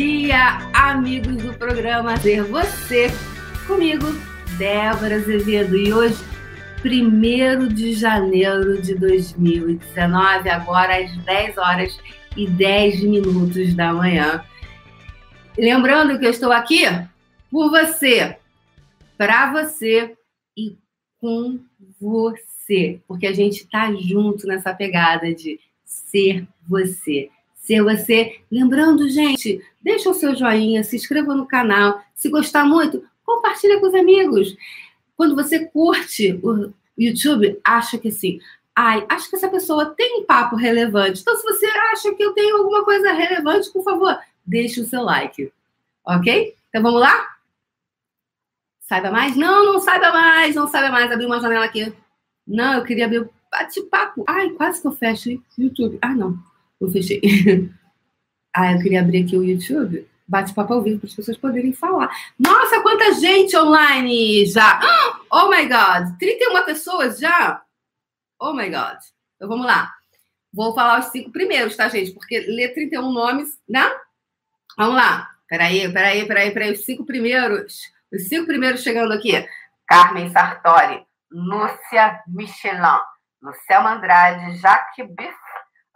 dia, 0.00 0.60
amigos 0.72 1.36
do 1.36 1.52
programa 1.52 2.16
Ser 2.16 2.42
Você. 2.44 3.08
Comigo, 3.66 4.06
Débora 4.56 5.16
Azevedo. 5.16 5.76
E 5.76 5.92
hoje, 5.92 6.16
1 6.82 7.68
de 7.68 7.92
janeiro 7.92 8.80
de 8.80 8.94
2019, 8.94 10.48
agora 10.48 11.04
às 11.04 11.14
10 11.18 11.58
horas 11.58 12.00
e 12.34 12.46
10 12.46 13.02
minutos 13.02 13.74
da 13.74 13.92
manhã. 13.92 14.42
Lembrando 15.58 16.18
que 16.18 16.24
eu 16.24 16.30
estou 16.30 16.50
aqui 16.50 16.84
por 17.50 17.68
você, 17.68 18.38
para 19.18 19.52
você 19.52 20.16
e 20.56 20.78
com 21.20 21.60
você, 22.00 23.02
porque 23.06 23.26
a 23.26 23.34
gente 23.34 23.64
está 23.64 23.92
junto 23.92 24.46
nessa 24.46 24.72
pegada 24.72 25.34
de 25.34 25.60
ser 25.84 26.48
você 26.66 27.28
ser 27.60 27.82
você. 27.82 28.40
Lembrando, 28.50 29.08
gente, 29.08 29.64
deixa 29.80 30.10
o 30.10 30.14
seu 30.14 30.34
joinha, 30.34 30.82
se 30.82 30.96
inscreva 30.96 31.34
no 31.34 31.46
canal. 31.46 32.02
Se 32.14 32.28
gostar 32.28 32.64
muito, 32.64 33.04
compartilha 33.24 33.78
com 33.78 33.86
os 33.86 33.94
amigos. 33.94 34.56
Quando 35.16 35.36
você 35.36 35.66
curte 35.66 36.40
o 36.42 36.72
YouTube, 36.98 37.60
acha 37.64 37.98
que 37.98 38.08
assim, 38.08 38.40
ai, 38.74 39.06
acho 39.08 39.28
que 39.28 39.36
essa 39.36 39.48
pessoa 39.48 39.86
tem 39.86 40.20
um 40.20 40.24
papo 40.24 40.56
relevante. 40.56 41.20
Então, 41.20 41.36
se 41.36 41.42
você 41.42 41.66
acha 41.66 42.14
que 42.14 42.22
eu 42.22 42.32
tenho 42.32 42.56
alguma 42.56 42.84
coisa 42.84 43.12
relevante, 43.12 43.70
por 43.70 43.84
favor, 43.84 44.18
deixe 44.44 44.80
o 44.80 44.86
seu 44.86 45.02
like. 45.02 45.52
Ok? 46.04 46.54
Então 46.68 46.82
vamos 46.82 47.00
lá? 47.00 47.36
Saiba 48.80 49.10
mais? 49.10 49.36
Não, 49.36 49.64
não 49.64 49.78
saiba 49.78 50.10
mais, 50.10 50.54
não 50.56 50.66
saiba 50.66 50.90
mais. 50.90 51.12
Abri 51.12 51.26
uma 51.26 51.40
janela 51.40 51.64
aqui. 51.64 51.92
Não, 52.46 52.74
eu 52.74 52.84
queria 52.84 53.04
abrir 53.04 53.20
o 53.20 53.30
bate-papo. 53.52 54.24
Ai, 54.26 54.50
quase 54.50 54.80
que 54.80 54.88
eu 54.88 54.92
fecho 54.92 55.30
o 55.30 55.42
YouTube. 55.56 55.98
Ah, 56.02 56.14
não. 56.14 56.49
Eu 56.80 56.88
fechei. 56.88 57.20
ah, 58.54 58.72
eu 58.72 58.78
queria 58.80 59.00
abrir 59.00 59.24
aqui 59.24 59.36
o 59.36 59.44
YouTube. 59.44 60.08
Bate-papo 60.26 60.72
ao 60.72 60.82
vivo 60.82 61.00
para 61.00 61.08
as 61.08 61.14
pessoas 61.14 61.36
poderem 61.36 61.72
falar. 61.72 62.08
Nossa, 62.38 62.80
quanta 62.80 63.14
gente 63.14 63.56
online 63.56 64.46
já! 64.46 64.80
Oh 65.32 65.48
my 65.48 65.62
God! 65.62 66.18
31 66.18 66.64
pessoas 66.64 67.20
já? 67.20 67.62
Oh 68.40 68.52
my 68.52 68.68
God! 68.68 68.98
Então 69.36 69.48
vamos 69.48 69.64
lá. 69.64 69.92
Vou 70.52 70.74
falar 70.74 70.98
os 70.98 71.06
cinco 71.06 71.30
primeiros, 71.30 71.76
tá, 71.76 71.88
gente? 71.88 72.10
Porque 72.10 72.40
ler 72.40 72.74
31 72.74 73.12
nomes, 73.12 73.56
né? 73.68 73.88
Vamos 74.76 74.96
lá. 74.96 75.30
Peraí, 75.48 75.92
peraí, 75.92 76.26
peraí, 76.26 76.50
peraí. 76.50 76.72
Os 76.72 76.84
cinco 76.84 77.04
primeiros. 77.04 77.80
Os 78.12 78.28
cinco 78.28 78.46
primeiros 78.46 78.82
chegando 78.82 79.12
aqui. 79.12 79.32
Carmen 79.86 80.30
Sartori, 80.30 81.04
Lúcia 81.30 82.22
Michelin, 82.28 83.00
Luciana 83.42 83.94
Andrade, 83.94 84.56
Jaque 84.58 85.02
Biff, 85.02 85.34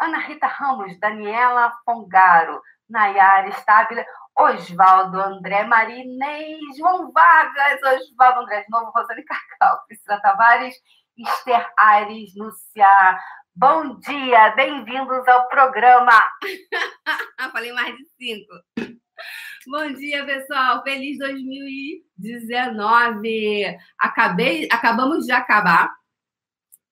Ana 0.05 0.19
Rita 0.19 0.47
Ramos, 0.47 0.98
Daniela 1.00 1.72
Fongaro, 1.83 2.60
Nayara 2.91 3.48
Estábila, 3.48 4.05
Oswaldo 4.36 5.19
André 5.19 5.64
Marinês, 5.64 6.77
João 6.77 7.11
Vargas, 7.11 7.80
Oswaldo 7.83 8.41
André 8.41 8.64
de 8.64 8.69
novo, 8.69 8.92
Rosane 8.94 9.24
Cacau, 9.24 9.78
Priscila 9.86 10.20
Tavares, 10.20 10.74
Esther 11.16 11.66
Aires, 11.78 12.34
Lúcia. 12.36 13.19
Bom 13.56 13.98
dia, 14.00 14.50
bem-vindos 14.50 15.27
ao 15.27 15.48
programa. 15.48 16.22
Falei 17.50 17.72
mais 17.72 17.96
de 17.96 18.05
cinco. 18.18 18.52
Bom 19.66 19.91
dia, 19.94 20.22
pessoal. 20.27 20.83
Feliz 20.83 21.16
2019. 21.16 23.78
Acabei, 23.98 24.68
acabamos 24.70 25.24
de 25.24 25.33
acabar 25.33 25.91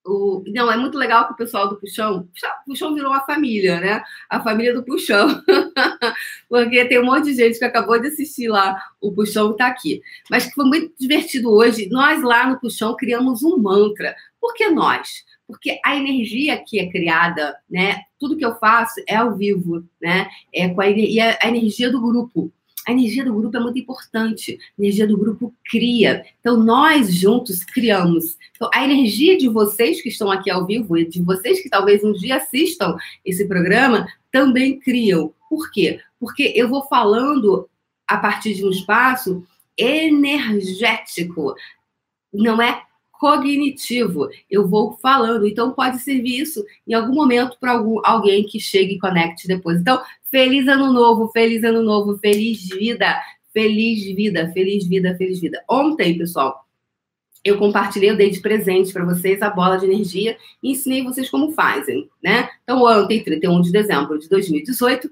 o, 0.05 0.43
não, 0.47 0.69
é 0.69 0.75
muito 0.75 0.97
legal 0.97 1.27
que 1.27 1.33
o 1.33 1.37
pessoal 1.37 1.69
do 1.69 1.77
Puxão, 1.77 2.27
Puxão 2.65 2.93
virou 2.93 3.11
uma 3.11 3.25
família, 3.25 3.79
né? 3.79 4.03
A 4.29 4.41
família 4.41 4.73
do 4.73 4.83
Puxão. 4.83 5.41
Porque 6.49 6.85
tem 6.85 6.99
um 6.99 7.05
monte 7.05 7.25
de 7.25 7.35
gente 7.35 7.57
que 7.57 7.65
acabou 7.65 7.99
de 7.99 8.07
assistir 8.07 8.49
lá, 8.49 8.81
o 8.99 9.13
Puxão 9.13 9.51
está 9.51 9.67
aqui. 9.67 10.01
Mas 10.29 10.51
foi 10.51 10.65
muito 10.65 10.93
divertido 10.99 11.51
hoje. 11.51 11.87
Nós 11.89 12.21
lá 12.21 12.47
no 12.47 12.59
Puxão 12.59 12.95
criamos 12.95 13.43
um 13.43 13.57
mantra. 13.57 14.15
Por 14.41 14.53
que 14.53 14.69
nós? 14.69 15.23
Porque 15.47 15.79
a 15.85 15.95
energia 15.95 16.61
que 16.61 16.79
é 16.79 16.89
criada, 16.89 17.55
né? 17.69 18.01
Tudo 18.19 18.35
que 18.37 18.45
eu 18.45 18.55
faço 18.55 19.01
é 19.07 19.15
ao 19.15 19.35
vivo, 19.35 19.85
né? 20.01 20.27
É 20.53 20.67
com 20.67 20.81
a, 20.81 20.89
e 20.89 21.19
a, 21.19 21.37
a 21.41 21.47
energia 21.47 21.89
do 21.89 22.01
grupo. 22.01 22.51
A 22.87 22.91
energia 22.91 23.23
do 23.23 23.33
grupo 23.33 23.55
é 23.55 23.59
muito 23.59 23.79
importante. 23.79 24.57
A 24.77 24.81
energia 24.81 25.07
do 25.07 25.17
grupo 25.17 25.53
cria. 25.65 26.25
Então, 26.39 26.57
nós 26.57 27.13
juntos 27.13 27.63
criamos. 27.63 28.37
Então, 28.55 28.69
a 28.73 28.83
energia 28.83 29.37
de 29.37 29.47
vocês 29.47 30.01
que 30.01 30.09
estão 30.09 30.29
aqui 30.29 30.49
ao 30.49 30.65
vivo 30.65 30.97
e 30.97 31.05
de 31.05 31.21
vocês 31.21 31.61
que 31.61 31.69
talvez 31.69 32.03
um 32.03 32.13
dia 32.13 32.37
assistam 32.37 32.95
esse 33.25 33.45
programa 33.47 34.07
também 34.31 34.79
criam. 34.79 35.33
Por 35.49 35.71
quê? 35.71 35.99
Porque 36.19 36.51
eu 36.55 36.67
vou 36.67 36.87
falando 36.87 37.69
a 38.07 38.17
partir 38.17 38.53
de 38.53 38.65
um 38.65 38.69
espaço 38.69 39.45
energético. 39.77 41.55
Não 42.33 42.61
é 42.61 42.83
cognitivo. 43.23 44.27
Eu 44.51 44.67
vou 44.67 44.97
falando. 45.01 45.47
Então, 45.47 45.71
pode 45.71 45.99
servir 45.99 46.41
isso 46.41 46.61
em 46.85 46.93
algum 46.93 47.15
momento 47.15 47.57
para 47.57 47.71
alguém 48.03 48.43
que 48.43 48.59
chegue 48.59 48.95
e 48.95 48.99
conecte 48.99 49.47
depois. 49.47 49.79
Então, 49.79 50.01
feliz 50.29 50.67
ano 50.67 50.91
novo, 50.91 51.29
feliz 51.29 51.63
ano 51.63 51.81
novo, 51.81 52.17
feliz 52.17 52.67
vida, 52.67 53.17
feliz 53.53 54.03
vida, 54.13 54.51
feliz 54.51 54.85
vida, 54.85 55.15
feliz 55.15 55.39
vida. 55.39 55.63
Ontem, 55.69 56.17
pessoal, 56.17 56.65
eu 57.45 57.57
compartilhei, 57.57 58.09
eu 58.09 58.17
dei 58.17 58.29
de 58.29 58.41
presente 58.41 58.91
para 58.91 59.05
vocês 59.05 59.41
a 59.41 59.49
bola 59.49 59.77
de 59.77 59.85
energia 59.85 60.35
e 60.61 60.71
ensinei 60.71 61.01
vocês 61.01 61.29
como 61.29 61.53
fazem, 61.53 62.09
né? 62.21 62.49
Então, 62.63 62.83
ontem, 62.83 63.23
31 63.23 63.61
de 63.61 63.71
dezembro 63.71 64.19
de 64.19 64.27
2018, 64.27 65.09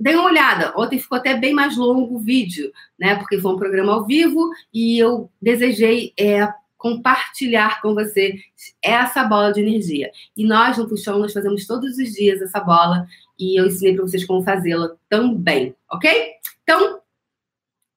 Dei 0.00 0.14
uma 0.14 0.26
olhada. 0.26 0.72
Ontem 0.76 0.96
ficou 0.96 1.18
até 1.18 1.34
bem 1.34 1.52
mais 1.52 1.76
longo 1.76 2.14
o 2.14 2.20
vídeo, 2.20 2.72
né? 2.96 3.16
Porque 3.16 3.40
foi 3.40 3.52
um 3.52 3.56
programa 3.56 3.94
ao 3.94 4.06
vivo 4.06 4.48
e 4.72 4.96
eu 4.96 5.28
desejei 5.42 6.12
é, 6.16 6.48
compartilhar 6.78 7.82
com 7.82 7.92
você 7.92 8.38
essa 8.80 9.24
bola 9.24 9.52
de 9.52 9.60
energia. 9.60 10.10
E 10.36 10.46
nós, 10.46 10.78
no 10.78 10.88
Puxão, 10.88 11.18
nós 11.18 11.32
fazemos 11.32 11.66
todos 11.66 11.98
os 11.98 12.12
dias 12.12 12.40
essa 12.40 12.60
bola 12.60 13.06
e 13.38 13.60
eu 13.60 13.66
ensinei 13.66 13.94
para 13.94 14.04
vocês 14.04 14.24
como 14.24 14.42
fazê-la 14.42 14.92
também, 15.08 15.74
ok? 15.90 16.32
Então, 16.62 17.00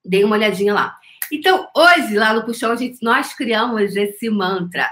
dê 0.04 0.24
uma 0.24 0.36
olhadinha 0.36 0.74
lá. 0.74 0.98
Então, 1.32 1.68
hoje, 1.76 2.18
lá 2.18 2.34
no 2.34 2.44
Puxão, 2.44 2.76
gente, 2.76 2.98
nós 3.02 3.34
criamos 3.34 3.96
esse 3.96 4.30
mantra, 4.30 4.90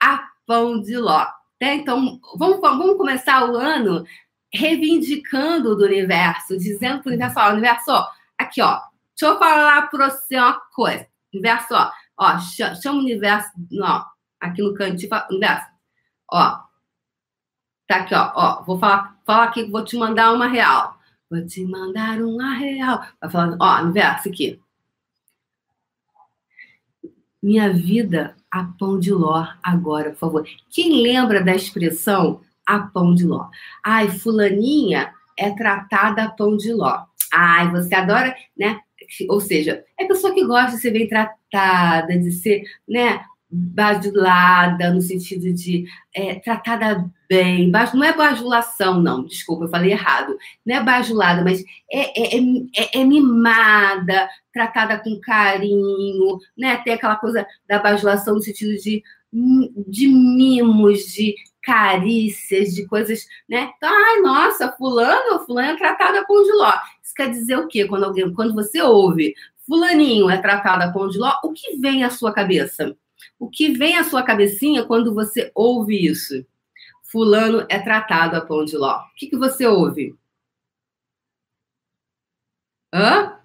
a 0.00 0.24
pão 0.46 0.80
de 0.80 0.96
ló. 0.96 1.26
Né? 1.60 1.74
Então, 1.76 2.20
vamos, 2.36 2.60
vamos 2.60 2.96
começar 2.96 3.50
o 3.50 3.56
ano 3.56 4.04
reivindicando 4.52 5.76
do 5.76 5.84
universo, 5.84 6.56
dizendo 6.56 7.02
para 7.02 7.10
o 7.10 7.12
universo, 7.12 7.40
ó, 7.40 7.50
universo, 7.50 7.90
ó, 7.90 8.06
aqui, 8.38 8.62
ó, 8.62 8.80
deixa 9.18 9.34
eu 9.34 9.38
falar 9.38 9.90
para 9.90 10.10
você 10.10 10.36
uma 10.36 10.60
coisa. 10.72 11.06
Universo, 11.32 11.74
ó, 11.74 11.90
Ó, 12.18 12.38
chama 12.38 12.98
o 12.98 13.02
universo, 13.02 13.50
ó, 13.82 14.04
aqui 14.40 14.62
no 14.62 14.74
cantinho, 14.74 15.10
universo. 15.30 15.66
Ó, 16.30 16.58
tá 17.86 17.96
aqui, 17.96 18.14
ó, 18.14 18.32
ó, 18.34 18.62
vou 18.64 18.78
falar, 18.78 19.18
falar 19.24 19.44
aqui, 19.44 19.64
vou 19.64 19.84
te 19.84 19.96
mandar 19.96 20.32
uma 20.32 20.46
real. 20.46 20.98
Vou 21.30 21.44
te 21.46 21.64
mandar 21.64 22.20
uma 22.20 22.54
real. 22.54 23.04
Vai 23.20 23.30
falando, 23.30 23.56
ó, 23.60 23.82
universo 23.82 24.28
aqui. 24.28 24.60
Minha 27.42 27.72
vida 27.72 28.36
a 28.50 28.64
pão 28.64 28.98
de 28.98 29.12
ló 29.12 29.46
agora, 29.62 30.10
por 30.10 30.18
favor. 30.18 30.48
Quem 30.70 31.02
lembra 31.02 31.42
da 31.42 31.54
expressão 31.54 32.40
a 32.64 32.78
pão 32.78 33.14
de 33.14 33.26
ló? 33.26 33.48
Ai, 33.84 34.08
fulaninha 34.10 35.12
é 35.36 35.50
tratada 35.50 36.22
a 36.22 36.30
pão 36.30 36.56
de 36.56 36.72
ló. 36.72 37.04
Ai, 37.32 37.70
você 37.70 37.94
adora, 37.94 38.34
né? 38.56 38.80
Ou 39.28 39.40
seja, 39.40 39.84
é 39.98 40.04
pessoa 40.06 40.34
que 40.34 40.44
gosta 40.44 40.72
de 40.72 40.82
ser 40.82 40.90
bem 40.90 41.08
tratada, 41.08 42.18
de 42.18 42.32
ser, 42.32 42.62
né, 42.88 43.20
bajulada, 43.50 44.92
no 44.92 45.00
sentido 45.00 45.52
de 45.52 45.84
é, 46.14 46.34
tratada 46.36 47.08
bem. 47.28 47.70
Não 47.94 48.04
é 48.04 48.12
bajulação, 48.12 49.00
não, 49.00 49.24
desculpa, 49.24 49.64
eu 49.64 49.68
falei 49.68 49.92
errado. 49.92 50.36
Não 50.66 50.76
é 50.76 50.82
bajulada, 50.82 51.42
mas 51.42 51.62
é, 51.90 52.36
é, 52.36 52.38
é, 52.38 53.00
é 53.00 53.04
mimada, 53.04 54.28
tratada 54.52 54.98
com 54.98 55.20
carinho, 55.20 56.38
né? 56.58 56.76
Tem 56.78 56.94
aquela 56.94 57.16
coisa 57.16 57.46
da 57.68 57.78
bajulação 57.78 58.34
no 58.34 58.42
sentido 58.42 58.74
de, 58.82 59.02
de 59.88 60.08
mimos, 60.08 61.00
de 61.12 61.34
carícias, 61.62 62.74
de 62.74 62.86
coisas, 62.86 63.26
né? 63.48 63.72
Então, 63.76 63.88
ai, 63.90 64.20
nossa, 64.20 64.70
fulano, 64.72 65.44
fulano 65.44 65.70
é 65.70 65.76
tratada 65.76 66.24
com 66.24 66.44
giló. 66.44 66.72
Isso 67.02 67.14
quer 67.14 67.30
dizer 67.30 67.56
o 67.58 67.66
quê? 67.66 67.86
Quando 67.86 68.04
alguém, 68.04 68.32
quando 68.32 68.54
você 68.54 68.80
ouve 68.82 69.34
fulaninho 69.66 70.28
é 70.28 70.36
tratada 70.40 70.92
com 70.92 71.10
giló, 71.10 71.32
o 71.42 71.52
que 71.52 71.76
vem 71.78 72.04
à 72.04 72.10
sua 72.10 72.32
cabeça? 72.32 72.96
O 73.38 73.48
que 73.48 73.72
vem 73.72 73.96
à 73.96 74.04
sua 74.04 74.22
cabecinha 74.22 74.84
quando 74.84 75.14
você 75.14 75.50
ouve 75.54 76.06
isso? 76.06 76.46
Fulano 77.02 77.64
é 77.68 77.78
tratado 77.78 78.36
a 78.36 78.40
pão 78.40 78.64
de 78.64 78.76
ló. 78.76 78.98
O 78.98 79.14
que, 79.14 79.28
que 79.28 79.36
você 79.36 79.66
ouve? 79.66 80.16
Hã? 82.92 83.38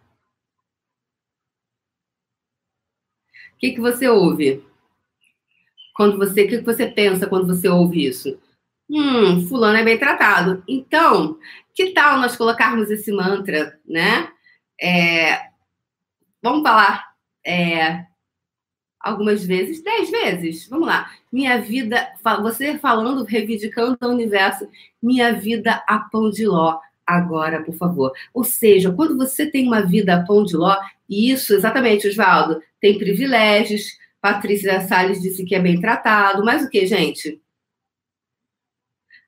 O 3.53 3.57
que, 3.59 3.71
que 3.71 3.81
você 3.81 4.07
ouve? 4.07 4.63
Quando 5.99 6.17
você, 6.17 6.43
o 6.43 6.47
que 6.47 6.61
você 6.61 6.87
pensa 6.87 7.27
quando 7.27 7.45
você 7.45 7.67
ouve 7.67 8.05
isso? 8.05 8.39
Hum, 8.89 9.45
fulano 9.47 9.77
é 9.77 9.83
bem 9.83 9.99
tratado. 9.99 10.63
Então, 10.65 11.37
que 11.75 11.91
tal 11.91 12.17
nós 12.19 12.37
colocarmos 12.37 12.89
esse 12.89 13.11
mantra, 13.11 13.77
né? 13.85 14.29
é, 14.79 15.49
vamos 16.41 16.63
falar 16.63 17.03
é, 17.45 18.05
algumas 18.97 19.43
vezes, 19.43 19.83
dez 19.83 20.09
vezes. 20.09 20.69
Vamos 20.69 20.87
lá. 20.87 21.11
Minha 21.29 21.59
vida, 21.59 22.07
você 22.41 22.77
falando, 22.77 23.25
reivindicando 23.25 23.97
o 24.01 24.07
universo, 24.07 24.69
minha 25.01 25.33
vida 25.33 25.83
a 25.85 25.99
pão 25.99 26.29
de 26.29 26.47
ló. 26.47 26.79
Agora, 27.05 27.61
por 27.61 27.75
favor. 27.75 28.13
Ou 28.33 28.45
seja, 28.45 28.93
quando 28.93 29.17
você 29.17 29.45
tem 29.45 29.67
uma 29.67 29.81
vida 29.81 30.15
a 30.15 30.23
pão 30.23 30.45
de 30.45 30.55
ló, 30.55 30.79
e 31.09 31.29
isso, 31.29 31.53
exatamente, 31.53 32.07
Oswaldo, 32.07 32.61
tem 32.79 32.97
privilégios. 32.97 33.98
Patrícia 34.21 34.81
Salles 34.81 35.21
disse 35.21 35.45
que 35.45 35.55
é 35.55 35.59
bem 35.59 35.79
tratado. 35.79 36.43
Mas 36.43 36.63
o 36.63 36.69
que, 36.69 36.85
gente? 36.85 37.41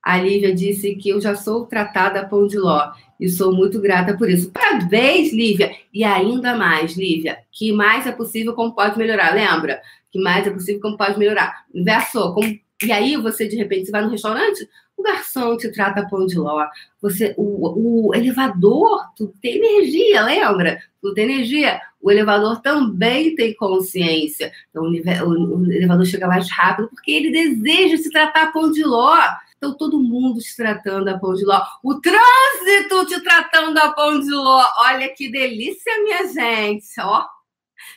A 0.03 0.17
Lívia 0.17 0.53
disse 0.53 0.95
que 0.95 1.09
eu 1.09 1.21
já 1.21 1.35
sou 1.35 1.65
tratada 1.65 2.21
a 2.21 2.25
pão 2.25 2.47
de 2.47 2.57
ló 2.57 2.91
e 3.19 3.29
sou 3.29 3.53
muito 3.53 3.79
grata 3.79 4.17
por 4.17 4.29
isso. 4.29 4.51
Parabéns, 4.51 5.31
Lívia! 5.31 5.71
E 5.93 6.03
ainda 6.03 6.55
mais, 6.55 6.97
Lívia, 6.97 7.37
que 7.51 7.71
mais 7.71 8.07
é 8.07 8.11
possível, 8.11 8.53
como 8.53 8.73
pode 8.73 8.97
melhorar? 8.97 9.35
Lembra? 9.35 9.79
Que 10.11 10.19
mais 10.19 10.47
é 10.47 10.49
possível, 10.49 10.81
como 10.81 10.97
pode 10.97 11.19
melhorar? 11.19 11.65
Inversou. 11.73 12.33
Como... 12.33 12.47
E 12.83 12.91
aí 12.91 13.15
você, 13.15 13.47
de 13.47 13.55
repente, 13.55 13.85
você 13.85 13.91
vai 13.91 14.01
no 14.01 14.09
restaurante, 14.09 14.67
o 15.01 15.03
garçom 15.03 15.57
te 15.57 15.69
trata 15.71 16.07
pão 16.07 16.25
de 16.25 16.37
ló. 16.37 16.65
Você, 17.01 17.33
o, 17.37 18.09
o 18.09 18.15
elevador, 18.15 19.01
tudo 19.17 19.33
tem 19.41 19.57
energia, 19.57 20.23
lembra? 20.23 20.79
Tudo 21.01 21.15
tem 21.15 21.25
energia. 21.25 21.81
O 21.99 22.11
elevador 22.11 22.61
também 22.61 23.35
tem 23.35 23.55
consciência. 23.55 24.51
Então, 24.69 24.83
o, 24.83 24.87
o, 24.87 25.59
o 25.59 25.71
elevador 25.71 26.05
chega 26.05 26.27
mais 26.27 26.49
rápido 26.49 26.89
porque 26.89 27.11
ele 27.11 27.31
deseja 27.31 27.97
se 27.97 28.11
tratar 28.11 28.53
pão 28.53 28.71
de 28.71 28.83
ló. 28.83 29.17
Então, 29.57 29.75
todo 29.75 29.99
mundo 29.99 30.39
te 30.39 30.55
tratando 30.55 31.07
a 31.07 31.19
pão 31.19 31.33
de 31.33 31.43
ló. 31.43 31.61
O 31.83 31.99
trânsito 31.99 33.05
te 33.07 33.19
tratando 33.21 33.77
a 33.77 33.91
pão 33.91 34.19
de 34.19 34.31
ló. 34.31 34.63
Olha 34.79 35.09
que 35.09 35.31
delícia, 35.31 36.03
minha 36.03 36.27
gente. 36.27 36.85
Ó, 36.99 37.25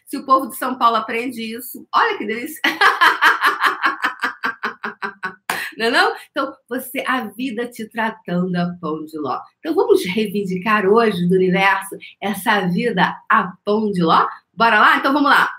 se 0.06 0.16
o 0.16 0.24
povo 0.24 0.48
de 0.48 0.56
São 0.56 0.76
Paulo 0.76 0.96
aprende 0.96 1.42
isso, 1.42 1.86
olha 1.94 2.16
que 2.16 2.26
delícia. 2.26 2.60
Não 5.78 5.86
é 5.86 5.90
não? 5.90 6.14
Então, 6.30 6.54
você, 6.68 7.04
a 7.06 7.28
vida 7.28 7.66
te 7.66 7.88
tratando 7.88 8.54
a 8.56 8.74
pão 8.80 9.04
de 9.04 9.18
ló. 9.18 9.40
Então, 9.58 9.74
vamos 9.74 10.04
reivindicar 10.04 10.86
hoje 10.86 11.26
do 11.28 11.34
universo 11.34 11.96
essa 12.20 12.66
vida 12.68 13.16
a 13.28 13.52
pão 13.64 13.90
de 13.90 14.02
ló? 14.02 14.26
Bora 14.52 14.80
lá? 14.80 14.96
Então, 14.96 15.12
vamos 15.12 15.30
lá. 15.30 15.50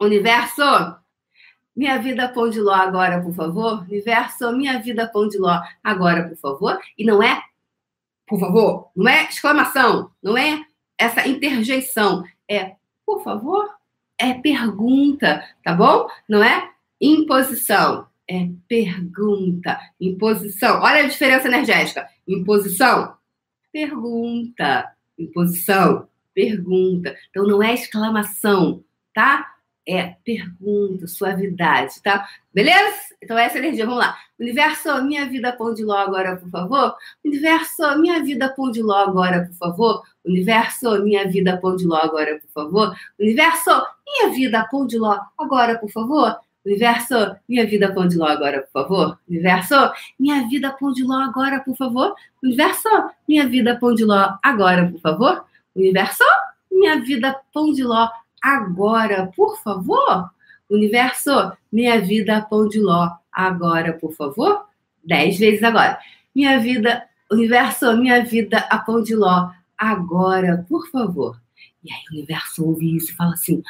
Universo, 0.00 0.62
minha 1.74 1.98
vida 1.98 2.28
pão 2.28 2.50
de 2.50 2.60
ló 2.60 2.74
agora, 2.74 3.22
por 3.22 3.32
favor. 3.32 3.82
Universo, 3.82 4.52
minha 4.52 4.80
vida 4.80 5.06
pão 5.06 5.28
de 5.28 5.38
ló 5.38 5.60
agora, 5.82 6.28
por 6.28 6.36
favor. 6.36 6.78
E 6.96 7.04
não 7.04 7.22
é, 7.22 7.40
por 8.26 8.40
favor, 8.40 8.90
não 8.96 9.08
é 9.08 9.24
exclamação, 9.24 10.10
não 10.20 10.36
é 10.36 10.60
essa 10.98 11.26
interjeição. 11.26 12.24
É, 12.50 12.74
por 13.06 13.22
favor, 13.22 13.68
é 14.18 14.34
pergunta, 14.34 15.44
tá 15.62 15.72
bom? 15.72 16.08
Não 16.28 16.42
é 16.42 16.68
imposição, 17.00 18.07
é 18.28 18.48
pergunta. 18.68 19.78
Imposição. 20.00 20.80
Olha 20.80 21.04
a 21.04 21.08
diferença 21.08 21.48
energética. 21.48 22.06
Imposição, 22.26 23.16
pergunta. 23.72 24.92
Imposição, 25.18 26.08
pergunta. 26.34 27.16
Então 27.30 27.46
não 27.46 27.62
é 27.62 27.74
exclamação, 27.74 28.84
tá? 29.14 29.58
é 29.88 30.14
pergunta, 30.22 31.06
suavidade, 31.06 32.02
tá? 32.02 32.28
Beleza? 32.52 32.94
Então, 33.22 33.38
essa 33.38 33.56
energia, 33.56 33.86
vamos 33.86 34.00
lá. 34.00 34.16
Universo, 34.38 35.02
minha 35.02 35.24
vida 35.26 35.50
pão 35.52 35.72
de 35.72 35.82
ló 35.82 35.96
agora, 35.96 36.36
por 36.36 36.50
favor. 36.50 36.94
Universo, 37.24 37.98
minha 37.98 38.22
vida 38.22 38.52
pão 38.54 38.70
de 38.70 38.82
ló 38.82 38.96
agora, 38.96 39.46
por 39.46 39.54
favor. 39.56 40.02
Universo, 40.24 41.02
minha 41.02 41.26
vida 41.26 41.56
pão 41.56 41.74
de 41.74 41.86
ló 41.86 41.96
agora, 41.96 42.38
por 42.38 42.50
favor. 42.50 42.94
Universo, 43.18 43.70
minha 44.06 44.30
vida 44.30 44.68
pão 44.70 44.86
de 44.86 44.98
ló 44.98 45.18
agora, 45.38 45.78
por 45.78 45.90
favor. 45.90 46.38
Universo, 46.68 47.34
minha 47.48 47.66
vida 47.66 47.90
pão 47.94 48.06
de 48.06 48.18
ló 48.18 48.26
agora, 48.26 48.60
por 48.60 48.70
favor. 48.70 49.18
Universo, 49.26 49.74
minha 50.20 50.46
vida 50.46 50.70
pão 50.70 50.92
de 50.92 51.02
ló 51.02 51.14
agora, 51.14 51.60
por 51.60 51.74
favor. 51.74 52.14
Universo, 52.42 52.88
minha 53.26 53.48
vida 53.48 53.74
pão 53.74 53.94
de 53.94 54.04
ló 54.04 54.36
agora, 54.42 54.86
por 54.86 55.00
favor. 55.00 55.44
Universo, 55.74 56.24
minha 56.70 57.00
vida 57.00 57.40
pão 57.54 57.72
de 57.72 57.82
ló 57.82 58.10
agora, 58.42 59.32
por 59.34 59.58
favor? 59.62 60.30
Universo, 60.68 61.52
minha 61.72 61.98
vida 62.02 62.42
pão 62.42 62.68
de 62.68 62.78
ló, 62.78 63.12
agora, 63.32 63.94
por 63.94 64.12
favor? 64.12 64.66
Dez 65.02 65.38
vezes 65.38 65.62
agora. 65.62 65.98
Minha 66.34 66.60
vida, 66.60 67.02
universo, 67.32 67.96
minha 67.96 68.22
vida 68.22 68.58
a 68.68 68.78
pão 68.78 69.02
de 69.02 69.14
ló, 69.16 69.50
agora, 69.78 70.66
por 70.68 70.86
favor. 70.90 71.40
E 71.82 71.90
aí 71.90 72.00
o 72.10 72.14
universo 72.14 72.66
ouve 72.66 72.94
isso 72.94 73.12
e 73.12 73.14
fala 73.14 73.32
assim: 73.32 73.62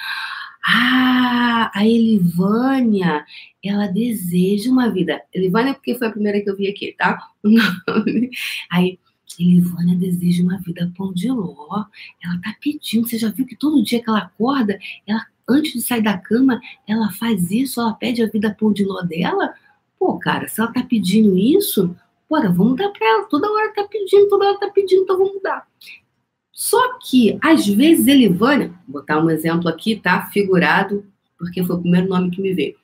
Ah, 0.71 1.71
a 1.75 1.87
Elivânia, 1.87 3.25
ela 3.65 3.87
deseja 3.87 4.71
uma 4.71 4.91
vida. 4.91 5.23
Elivânia, 5.33 5.73
porque 5.73 5.95
foi 5.95 6.09
a 6.09 6.11
primeira 6.11 6.43
que 6.43 6.51
eu 6.51 6.57
vi 6.57 6.69
aqui, 6.69 6.95
tá? 6.99 7.19
Aí, 8.71 8.99
Elivânia 9.41 9.97
deseja 9.97 10.43
uma 10.43 10.59
vida 10.59 10.93
pão 10.95 11.15
de 11.15 11.31
ló. 11.31 11.87
Ela 12.23 12.39
tá 12.43 12.55
pedindo. 12.61 13.09
Você 13.09 13.17
já 13.17 13.31
viu 13.31 13.47
que 13.47 13.57
todo 13.57 13.83
dia 13.83 14.03
que 14.03 14.11
ela 14.11 14.19
acorda, 14.19 14.79
ela, 15.07 15.25
antes 15.49 15.73
de 15.73 15.81
sair 15.81 16.03
da 16.03 16.19
cama, 16.19 16.61
ela 16.87 17.11
faz 17.13 17.51
isso, 17.51 17.81
ela 17.81 17.95
pede 17.95 18.23
a 18.23 18.29
vida 18.29 18.55
pão 18.55 18.71
de 18.71 18.85
ló 18.85 19.01
dela? 19.01 19.55
Pô, 19.99 20.19
cara, 20.19 20.49
se 20.49 20.61
ela 20.61 20.71
tá 20.71 20.83
pedindo 20.83 21.35
isso, 21.39 21.97
bora, 22.29 22.51
vamos 22.51 22.77
dar 22.77 22.91
pra 22.91 23.09
ela. 23.09 23.25
Toda 23.25 23.51
hora 23.51 23.73
tá 23.73 23.85
pedindo, 23.85 24.29
toda 24.29 24.49
hora 24.49 24.59
tá 24.59 24.69
pedindo, 24.69 25.03
então 25.03 25.17
vamos 25.17 25.43
dar. 25.43 25.67
Só 26.59 26.99
que, 26.99 27.39
às 27.41 27.69
vezes, 27.69 28.09
Elivânia, 28.09 28.75
vou 28.89 29.01
botar 29.01 29.23
um 29.23 29.31
exemplo 29.31 29.69
aqui, 29.69 29.95
tá? 29.95 30.27
Figurado, 30.33 31.07
porque 31.39 31.63
foi 31.63 31.77
o 31.77 31.81
primeiro 31.81 32.09
nome 32.09 32.33
que 32.33 32.43
me 32.43 32.53
veio. 32.53 32.75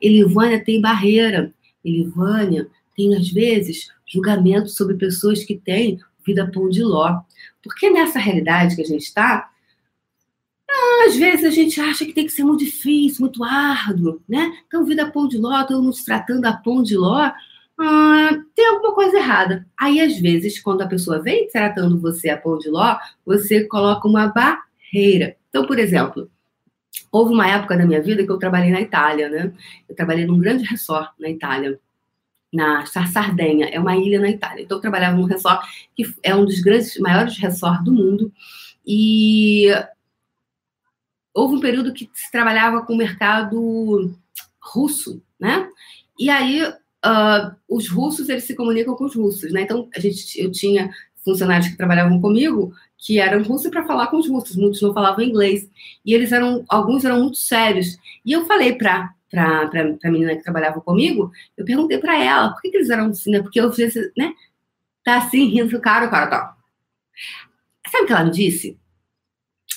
Elivânia 0.00 0.64
tem 0.64 0.80
barreira. 0.80 1.52
Elivânia 1.84 2.68
tem, 2.96 3.12
às 3.16 3.28
vezes, 3.28 3.88
julgamentos 4.06 4.76
sobre 4.76 4.94
pessoas 4.94 5.42
que 5.42 5.56
têm 5.56 5.98
vida 6.24 6.48
pão 6.48 6.68
de 6.68 6.84
ló. 6.84 7.22
Porque 7.60 7.90
nessa 7.90 8.20
realidade 8.20 8.76
que 8.76 8.82
a 8.82 8.86
gente 8.86 9.02
está, 9.02 9.50
às 11.04 11.16
vezes 11.16 11.44
a 11.44 11.50
gente 11.50 11.80
acha 11.80 12.06
que 12.06 12.12
tem 12.12 12.26
que 12.26 12.32
ser 12.32 12.44
muito 12.44 12.64
difícil, 12.64 13.22
muito 13.22 13.42
árduo, 13.42 14.22
né? 14.28 14.56
Então, 14.68 14.84
vida 14.84 15.10
pão 15.10 15.26
de 15.26 15.38
ló, 15.38 15.66
mundo 15.72 15.92
se 15.92 16.04
tratando 16.04 16.46
a 16.46 16.52
pão 16.52 16.84
de 16.84 16.96
ló, 16.96 17.32
ah, 17.78 18.30
tem 18.54 18.66
alguma 18.66 18.94
coisa 18.94 19.16
errada. 19.16 19.66
Aí, 19.78 20.00
às 20.00 20.18
vezes, 20.18 20.60
quando 20.60 20.82
a 20.82 20.86
pessoa 20.86 21.20
vem 21.22 21.48
tratando 21.48 22.00
você 22.00 22.30
a 22.30 22.36
pão 22.36 22.58
de 22.58 22.68
ló, 22.68 22.96
você 23.26 23.64
coloca 23.64 24.06
uma 24.06 24.28
barreira. 24.28 25.36
Então, 25.48 25.66
por 25.66 25.78
exemplo, 25.78 26.30
houve 27.10 27.32
uma 27.32 27.48
época 27.48 27.76
da 27.76 27.86
minha 27.86 28.02
vida 28.02 28.24
que 28.24 28.30
eu 28.30 28.38
trabalhei 28.38 28.70
na 28.70 28.80
Itália, 28.80 29.28
né? 29.28 29.52
Eu 29.88 29.94
trabalhei 29.96 30.26
num 30.26 30.38
grande 30.38 30.64
resort 30.64 31.12
na 31.18 31.28
Itália 31.30 31.78
na 32.52 32.86
Sardenha, 32.86 33.66
é 33.66 33.80
uma 33.80 33.96
ilha 33.96 34.20
na 34.20 34.30
Itália. 34.30 34.62
Então, 34.62 34.78
eu 34.78 34.82
trabalhava 34.82 35.16
num 35.16 35.24
resort 35.24 35.66
que 35.96 36.04
é 36.22 36.34
um 36.34 36.44
dos 36.44 36.60
grandes, 36.60 36.96
maiores 36.98 37.36
resorts 37.36 37.84
do 37.84 37.92
mundo. 37.92 38.32
E 38.86 39.66
houve 41.34 41.56
um 41.56 41.60
período 41.60 41.92
que 41.92 42.08
se 42.14 42.30
trabalhava 42.30 42.82
com 42.82 42.94
o 42.94 42.96
mercado 42.96 44.16
russo, 44.62 45.20
né? 45.38 45.68
E 46.16 46.30
aí, 46.30 46.62
uh, 47.04 47.54
os 47.68 47.88
russos, 47.88 48.28
eles 48.28 48.44
se 48.44 48.54
comunicam 48.54 48.94
com 48.96 49.04
os 49.04 49.14
russos, 49.14 49.52
né? 49.52 49.62
Então, 49.62 49.88
a 49.94 50.00
gente, 50.00 50.40
eu 50.40 50.50
tinha 50.50 50.90
funcionários 51.24 51.68
que 51.68 51.76
trabalhavam 51.76 52.20
comigo 52.20 52.74
que 52.98 53.18
eram 53.18 53.42
russos 53.42 53.70
para 53.70 53.86
falar 53.86 54.06
com 54.06 54.16
os 54.18 54.28
russos, 54.28 54.56
muitos 54.56 54.80
não 54.80 54.94
falavam 54.94 55.24
inglês. 55.24 55.68
E 56.04 56.14
eles 56.14 56.32
eram, 56.32 56.64
alguns 56.68 57.04
eram 57.04 57.20
muito 57.20 57.36
sérios. 57.36 57.98
E 58.24 58.32
eu 58.32 58.46
falei 58.46 58.74
para 58.74 59.12
para 59.30 59.68
a 60.04 60.10
menina 60.12 60.36
que 60.36 60.44
trabalhava 60.44 60.80
comigo, 60.80 61.32
eu 61.56 61.64
perguntei 61.64 61.98
para 61.98 62.22
ela 62.22 62.50
por 62.50 62.62
que, 62.62 62.70
que, 62.70 62.76
eles 62.76 62.88
eram 62.88 63.06
assim, 63.06 63.32
né? 63.32 63.42
Porque 63.42 63.60
eu 63.60 63.72
fiz, 63.72 63.92
né? 64.16 64.32
Tá 65.02 65.16
assim, 65.18 65.46
rindo 65.46 65.70
do 65.70 65.80
cara, 65.80 66.06
o 66.06 66.10
cara 66.10 66.28
tá. 66.28 66.56
Sabe 67.90 68.04
o 68.04 68.06
que 68.06 68.12
ela 68.12 68.24
me 68.24 68.30
disse? 68.30 68.78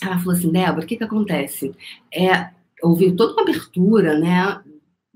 Ela 0.01 0.19
falou 0.19 0.34
assim, 0.34 0.51
Débora, 0.51 0.86
o 0.86 0.88
que 0.88 0.96
que 0.96 1.03
acontece? 1.03 1.75
É, 2.13 2.51
houve 2.84 3.12
toda 3.15 3.34
uma 3.34 3.41
abertura, 3.41 4.19
né? 4.19 4.62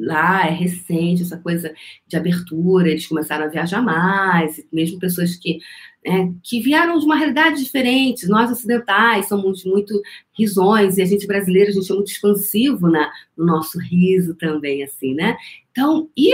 Lá 0.04 0.48
é 0.48 0.52
recente 0.52 1.22
essa 1.22 1.38
coisa 1.38 1.74
de 2.08 2.18
abertura, 2.18 2.90
eles 2.90 3.06
começaram 3.06 3.46
a 3.46 3.50
viajar 3.50 3.82
mais, 3.82 4.66
mesmo 4.72 5.00
pessoas 5.00 5.36
que 5.36 5.60
né, 6.04 6.34
que 6.44 6.60
vieram 6.60 6.98
de 6.98 7.06
uma 7.06 7.16
realidade 7.16 7.64
diferente. 7.64 8.28
Nós 8.28 8.52
ocidentais 8.52 9.28
somos 9.28 9.64
muito 9.64 10.02
risões 10.38 10.98
e 10.98 11.02
a 11.02 11.06
gente 11.06 11.28
brasileira 11.28 11.70
a 11.70 11.74
gente 11.74 11.92
é 11.92 11.96
muito 11.96 12.12
expansivo 12.12 12.90
na, 12.90 13.12
no 13.38 13.46
nosso 13.46 13.78
riso 13.80 14.36
também, 14.36 14.84
assim, 14.84 15.14
né? 15.14 15.38
Então, 15.72 16.10
e 16.18 16.34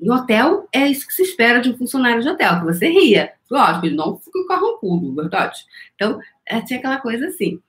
em 0.00 0.10
hotel 0.10 0.68
é 0.72 0.86
isso 0.86 1.06
que 1.06 1.14
se 1.14 1.22
espera 1.22 1.60
de 1.60 1.70
um 1.70 1.76
funcionário 1.76 2.22
de 2.22 2.28
hotel, 2.28 2.60
que 2.60 2.66
você 2.66 2.88
ria. 2.88 3.32
Lógico, 3.50 3.86
ele 3.86 3.96
não 3.96 4.18
fica 4.18 4.46
carrancudo, 4.46 5.14
verdade? 5.14 5.58
Então, 5.94 6.20
é, 6.46 6.60
tinha 6.60 6.78
aquela 6.78 6.98
coisa 6.98 7.26
assim. 7.26 7.60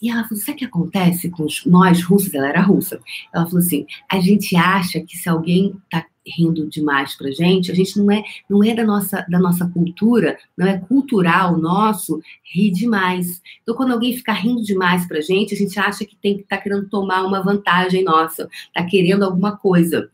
E 0.00 0.10
ela 0.10 0.24
falou: 0.24 0.42
sabe 0.42 0.52
o 0.52 0.56
que 0.56 0.64
acontece 0.64 1.30
com 1.30 1.46
nós 1.66 2.02
russos? 2.02 2.32
Ela 2.32 2.48
era 2.48 2.62
russa. 2.62 3.00
Ela 3.34 3.44
falou 3.44 3.60
assim: 3.60 3.86
a 4.10 4.18
gente 4.20 4.56
acha 4.56 5.00
que 5.00 5.16
se 5.16 5.28
alguém 5.28 5.76
está 5.84 6.06
rindo 6.26 6.68
demais 6.68 7.16
pra 7.16 7.30
gente, 7.30 7.70
a 7.70 7.74
gente 7.74 7.98
não 7.98 8.10
é, 8.10 8.22
não 8.48 8.62
é 8.62 8.74
da 8.74 8.84
nossa, 8.84 9.26
da 9.28 9.38
nossa 9.38 9.68
cultura, 9.68 10.38
não 10.56 10.66
é 10.66 10.78
cultural 10.78 11.58
nosso 11.58 12.20
rir 12.42 12.70
demais. 12.70 13.42
Então, 13.62 13.74
quando 13.74 13.92
alguém 13.92 14.16
fica 14.16 14.32
rindo 14.32 14.62
demais 14.62 15.06
pra 15.06 15.20
gente, 15.20 15.54
a 15.54 15.56
gente 15.56 15.78
acha 15.78 16.04
que 16.04 16.16
tem 16.16 16.38
que 16.38 16.44
tá 16.44 16.56
querendo 16.56 16.88
tomar 16.88 17.24
uma 17.24 17.42
vantagem 17.42 18.04
nossa, 18.04 18.48
tá 18.74 18.84
querendo 18.84 19.24
alguma 19.24 19.56
coisa. 19.56 20.10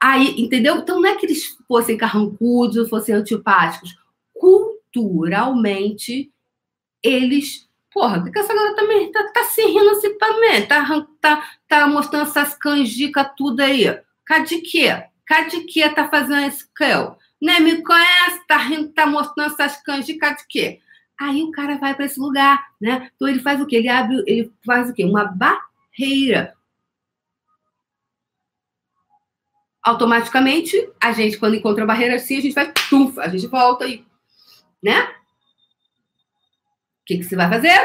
Aí, 0.00 0.34
entendeu? 0.38 0.76
Então, 0.78 1.00
não 1.00 1.08
é 1.08 1.16
que 1.16 1.26
eles 1.26 1.56
fossem 1.66 1.96
carrancudos, 1.96 2.88
fossem 2.88 3.14
antipáticos. 3.14 3.96
Culturalmente, 4.34 6.30
eles 7.02 7.66
Porra, 7.94 8.20
por 8.20 8.32
que 8.32 8.40
essa 8.40 8.52
garota 8.52 8.74
também 8.74 9.12
tá, 9.12 9.22
tá 9.28 9.44
se 9.44 9.64
rindo 9.64 9.88
assim 9.90 10.18
mim? 10.40 10.66
Tá, 10.66 10.84
tá, 11.20 11.48
tá 11.68 11.86
mostrando 11.86 12.24
essas 12.28 12.52
canjicas 12.56 13.30
tudo 13.36 13.60
aí. 13.60 13.84
Cadê 14.26 14.58
que? 14.58 14.88
Cadê 15.24 15.60
que 15.60 15.88
tá 15.90 16.08
fazendo 16.08 16.44
esse 16.44 16.66
eu? 16.80 17.16
Nem 17.40 17.60
me 17.60 17.82
conhece, 17.82 18.44
tá 18.48 18.56
rindo, 18.56 18.92
tá 18.92 19.06
mostrando 19.06 19.52
essas 19.52 19.80
canjicas 19.80 20.38
de 20.38 20.46
quê? 20.48 20.80
Aí 21.20 21.40
o 21.44 21.52
cara 21.52 21.78
vai 21.78 21.94
para 21.94 22.06
esse 22.06 22.18
lugar, 22.18 22.66
né? 22.80 23.12
Então 23.14 23.28
ele 23.28 23.38
faz 23.38 23.60
o 23.60 23.66
quê? 23.66 23.76
Ele 23.76 23.88
abre, 23.88 24.24
ele 24.26 24.52
faz 24.66 24.90
o 24.90 24.92
quê? 24.92 25.04
Uma 25.04 25.26
barreira. 25.26 26.52
Automaticamente, 29.80 30.90
a 31.00 31.12
gente, 31.12 31.38
quando 31.38 31.54
encontra 31.54 31.86
barreira 31.86 32.16
assim, 32.16 32.38
a 32.38 32.40
gente 32.40 32.54
vai, 32.54 32.72
tuf, 32.72 33.20
a 33.20 33.28
gente 33.28 33.46
volta 33.46 33.84
aí, 33.84 34.04
né? 34.82 35.14
O 37.04 37.06
que, 37.06 37.18
que 37.18 37.24
você 37.24 37.36
vai 37.36 37.50
fazer? 37.50 37.78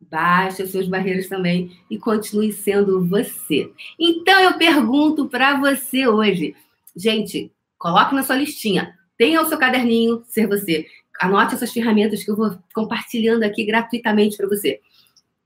Baixe 0.00 0.62
as 0.62 0.70
suas 0.70 0.86
barreiras 0.86 1.28
também 1.28 1.76
e 1.90 1.98
continue 1.98 2.52
sendo 2.52 3.04
você. 3.04 3.68
Então 3.98 4.40
eu 4.40 4.56
pergunto 4.56 5.28
para 5.28 5.58
você 5.58 6.06
hoje, 6.06 6.54
gente, 6.96 7.50
coloque 7.76 8.14
na 8.14 8.22
sua 8.22 8.36
listinha, 8.36 8.96
tenha 9.16 9.42
o 9.42 9.46
seu 9.46 9.58
caderninho 9.58 10.22
ser 10.24 10.46
você. 10.46 10.86
Anote 11.20 11.56
essas 11.56 11.72
ferramentas 11.72 12.22
que 12.22 12.30
eu 12.30 12.36
vou 12.36 12.56
compartilhando 12.72 13.42
aqui 13.42 13.66
gratuitamente 13.66 14.36
para 14.36 14.46
você. 14.46 14.80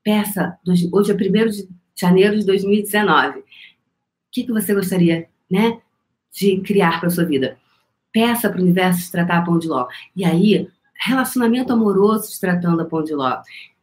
Peça, 0.04 0.58
hoje 0.66 1.12
é 1.12 1.14
1 1.14 1.48
de 1.48 1.68
janeiro 1.98 2.38
de 2.38 2.44
2019. 2.44 3.38
O 3.38 3.44
que, 4.30 4.44
que 4.44 4.52
você 4.52 4.74
gostaria, 4.74 5.28
né, 5.50 5.80
de 6.30 6.60
criar 6.60 7.00
para 7.00 7.08
sua 7.08 7.24
vida? 7.24 7.56
Peça 8.12 8.50
para 8.50 8.58
o 8.58 8.62
universo 8.62 9.06
te 9.06 9.12
tratar 9.12 9.38
a 9.38 9.42
pão 9.42 9.58
de 9.58 9.66
ló. 9.66 9.88
E 10.14 10.26
aí, 10.26 10.68
relacionamento 11.04 11.72
amoroso 11.72 12.28
se 12.28 12.40
tratando 12.40 12.82
a 12.82 12.84
pão 12.84 13.02
de 13.02 13.14
ló. 13.14 13.40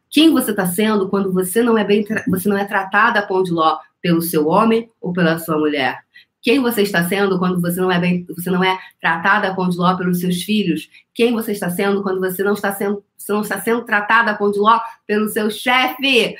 Quem 0.08 0.32
você 0.32 0.50
está 0.50 0.66
sendo 0.66 1.08
quando 1.08 1.32
você 1.32 1.62
não 1.62 1.78
é 1.78 1.84
bem 1.84 2.04
você 2.26 2.48
não 2.48 2.56
é 2.58 2.64
tratada 2.64 3.20
a 3.20 3.26
pão 3.26 3.42
de 3.42 3.52
ló 3.52 3.78
pelo 4.00 4.20
seu 4.20 4.48
homem 4.48 4.90
ou 5.00 5.12
pela 5.12 5.38
sua 5.38 5.58
mulher? 5.58 5.98
Quem 6.42 6.58
você 6.58 6.82
está 6.82 7.06
sendo 7.06 7.38
quando 7.38 7.60
você 7.60 7.80
não 7.80 7.92
é 7.92 7.98
bem, 7.98 8.24
você 8.34 8.50
não 8.50 8.64
é 8.64 8.78
tratada 9.00 9.48
a 9.48 9.54
pão 9.54 9.68
de 9.68 9.76
ló 9.76 9.94
pelos 9.96 10.20
seus 10.20 10.42
filhos? 10.42 10.88
Quem 11.12 11.32
você 11.32 11.52
está 11.52 11.68
sendo 11.68 12.02
quando 12.02 12.18
você 12.18 12.42
não 12.42 12.54
está 12.54 12.72
sendo, 12.72 13.04
você 13.16 13.32
não 13.32 13.42
está 13.42 13.60
sendo 13.60 13.84
tratada 13.84 14.30
a 14.30 14.34
pão 14.34 14.50
de 14.50 14.58
ló 14.58 14.80
pelo 15.06 15.28
seu 15.28 15.50
chefe? 15.50 16.34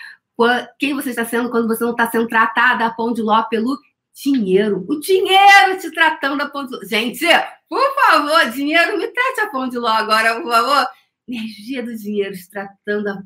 Quem 0.78 0.94
você 0.94 1.10
está 1.10 1.24
sendo 1.26 1.50
quando 1.50 1.68
você 1.68 1.84
não 1.84 1.90
está 1.90 2.10
sendo 2.10 2.26
tratada 2.26 2.86
a 2.86 2.90
pão 2.90 3.12
de 3.12 3.20
ló 3.20 3.42
pelo 3.42 3.78
dinheiro? 4.14 4.84
O 4.88 4.98
dinheiro 5.00 5.78
te 5.80 5.90
tratando 5.92 6.42
a 6.42 6.48
pão 6.48 6.66
de. 6.66 6.86
Gente, 6.86 7.24
por 7.68 7.94
favor, 7.94 8.50
dinheiro, 8.50 8.98
me 8.98 9.08
trate 9.08 9.40
a 9.40 9.50
pão 9.50 9.68
de 9.68 9.78
ló 9.78 9.88
agora, 9.88 10.40
por 10.40 10.50
favor. 10.50 10.86
Energia 11.28 11.82
do 11.82 11.96
dinheiro, 11.96 12.34
se 12.34 12.50
tratando 12.50 13.08
a 13.08 13.22